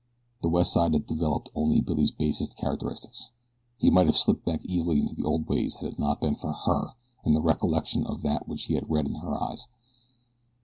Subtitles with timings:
[0.41, 3.29] The West Side had developed only Billy's basest characteristics.
[3.77, 6.51] He might have slipped back easily into the old ways had it not been for
[6.53, 9.67] HER and the recollection of that which he had read in her eyes.